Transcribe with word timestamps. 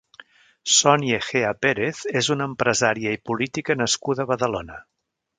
Sonia 0.75 1.17
Egea 1.23 1.51
Pérez 1.65 1.99
és 2.21 2.29
una 2.35 2.47
empresària 2.51 3.13
i 3.17 3.19
política 3.31 3.75
nascuda 3.83 4.25
a 4.25 4.31
Badalona. 4.33 4.79